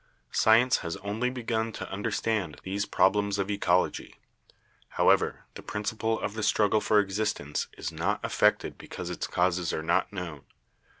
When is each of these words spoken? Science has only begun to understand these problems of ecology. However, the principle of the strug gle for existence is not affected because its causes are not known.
Science 0.31 0.77
has 0.77 0.97
only 0.97 1.29
begun 1.29 1.71
to 1.71 1.87
understand 1.91 2.59
these 2.63 2.87
problems 2.87 3.37
of 3.37 3.51
ecology. 3.51 4.15
However, 4.97 5.45
the 5.53 5.61
principle 5.61 6.19
of 6.21 6.33
the 6.33 6.41
strug 6.41 6.71
gle 6.71 6.81
for 6.81 6.99
existence 6.99 7.67
is 7.77 7.91
not 7.91 8.19
affected 8.25 8.79
because 8.79 9.11
its 9.11 9.27
causes 9.27 9.71
are 9.71 9.83
not 9.83 10.11
known. 10.11 10.41